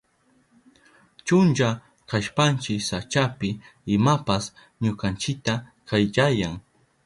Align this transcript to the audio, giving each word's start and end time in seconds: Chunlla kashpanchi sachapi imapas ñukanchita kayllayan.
Chunlla 1.25 1.69
kashpanchi 2.13 2.75
sachapi 2.87 3.49
imapas 3.97 4.43
ñukanchita 4.81 5.53
kayllayan. 5.87 6.55